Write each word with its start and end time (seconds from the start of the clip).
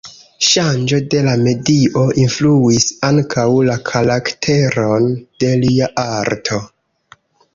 Ŝanĝo 0.51 0.99
de 1.13 1.19
la 1.25 1.33
medio 1.47 2.05
influis 2.21 2.87
ankaŭ 3.09 3.45
la 3.69 3.77
karakteron 3.91 5.07
de 5.45 5.51
lia 5.65 5.93
arto. 6.07 6.61